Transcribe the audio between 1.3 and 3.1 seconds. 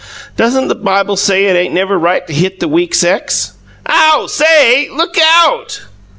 it ain't never right to hit the weak